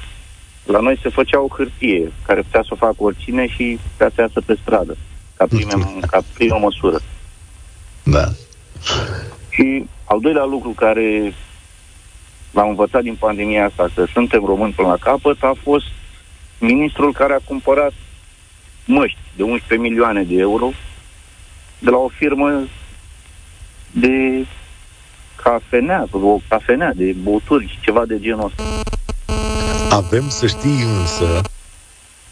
[0.63, 4.21] La noi se făcea o hârtie care putea să o facă oricine și putea să
[4.21, 4.97] iasă pe stradă,
[5.37, 5.73] ca, prime,
[6.07, 6.99] ca primă măsură.
[8.03, 8.27] Da.
[9.49, 11.33] Și al doilea lucru care
[12.51, 15.85] l-am învățat din pandemia asta, că suntem români până la capăt, a fost
[16.59, 17.93] ministrul care a cumpărat
[18.85, 20.71] măști de 11 milioane de euro
[21.79, 22.63] de la o firmă
[23.91, 24.45] de
[25.35, 28.80] cafenea, o cafenea de băuturi și ceva de genul ăsta.
[29.91, 31.41] Avem, să știi însă,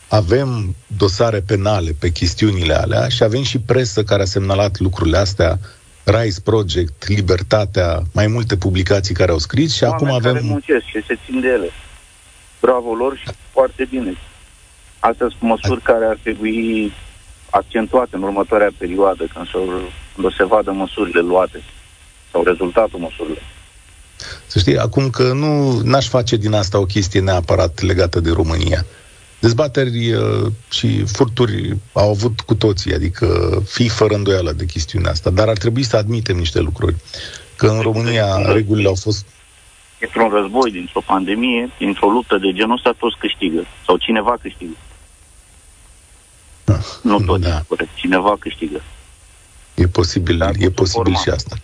[0.09, 5.59] avem dosare penale pe chestiunile alea și avem și presă care a semnalat lucrurile astea,
[6.03, 10.33] Rise Project, Libertatea, mai multe publicații care au scris și Oameni acum avem...
[10.33, 11.69] care muncesc și se țin de ele.
[12.61, 14.13] Bravo lor și foarte bine.
[14.99, 16.91] Astea sunt măsuri care ar trebui
[17.49, 19.47] accentuate în următoarea perioadă, când,
[20.13, 21.63] când o se vadă măsurile luate
[22.31, 23.43] sau rezultatul măsurilor.
[24.47, 28.85] Să știi, acum că nu n-aș face din asta o chestie neapărat legată de România.
[29.39, 35.29] Dezbateri uh, și furturi au avut cu toții, adică fi fără îndoială de chestiunea asta,
[35.29, 36.95] dar ar trebui să admitem niște lucruri.
[37.55, 39.25] Că în România regulile au fost...
[40.01, 43.65] Într-un război, dintr-o pandemie, dintr-o luptă de genul ăsta, toți câștigă.
[43.85, 44.75] Sau cineva câștigă.
[46.65, 47.63] Ah, nu toți, da.
[47.67, 47.89] corect.
[47.95, 48.81] Cineva câștigă.
[49.75, 51.55] E posibil, e posibil și asta.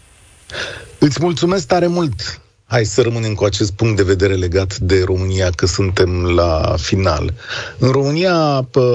[0.99, 5.49] Îți mulțumesc tare mult Hai să rămânem cu acest punct de vedere legat de România,
[5.49, 7.33] că suntem la final.
[7.77, 8.85] În România, pă,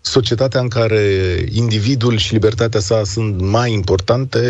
[0.00, 4.40] societatea în care individul și libertatea sa sunt mai importante,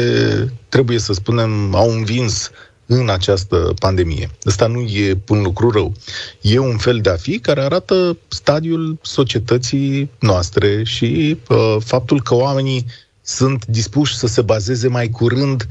[0.68, 2.51] trebuie să spunem, au învins
[2.87, 4.31] în această pandemie.
[4.47, 5.93] Ăsta nu e un lucru rău.
[6.41, 12.35] E un fel de a fi care arată stadiul societății noastre și uh, faptul că
[12.35, 12.87] oamenii
[13.22, 15.66] sunt dispuși să se bazeze mai curând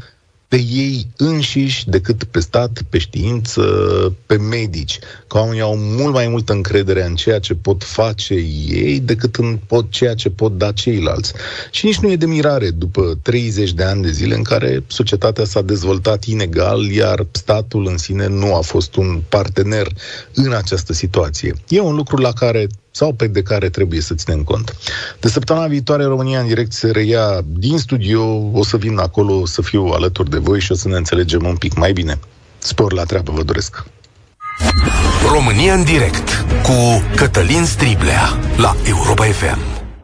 [0.49, 3.63] pe ei înșiși decât pe stat, pe știință,
[4.25, 4.99] pe medici.
[5.27, 8.33] Că oamenii au mult mai multă încredere în ceea ce pot face
[8.67, 11.33] ei decât în pot, ceea ce pot da ceilalți.
[11.71, 15.45] Și nici nu e de mirare după 30 de ani de zile în care societatea
[15.45, 19.87] s-a dezvoltat inegal, iar statul în sine nu a fost un partener
[20.33, 21.53] în această situație.
[21.67, 22.67] E un lucru la care
[22.99, 24.75] sau pe de care trebuie să ținem cont.
[25.19, 28.21] De săptămâna viitoare România în direct se reia din studio,
[28.53, 31.55] o să vin acolo să fiu alături de voi și o să ne înțelegem un
[31.55, 32.19] pic mai bine.
[32.57, 33.83] Spor la treabă, vă doresc!
[35.31, 39.78] România în direct cu Cătălin Striblea la Europa FM.